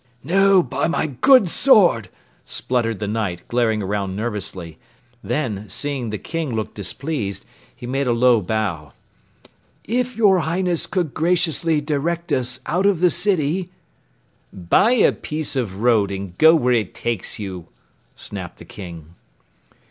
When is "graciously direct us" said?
11.13-12.61